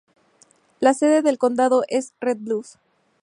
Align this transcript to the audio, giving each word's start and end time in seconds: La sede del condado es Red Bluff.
La 0.79 0.95
sede 0.95 1.21
del 1.21 1.37
condado 1.37 1.83
es 1.87 2.15
Red 2.19 2.37
Bluff. 2.39 2.77